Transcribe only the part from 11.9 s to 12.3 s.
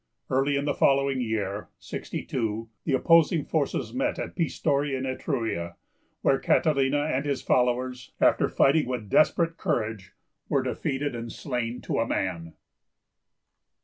a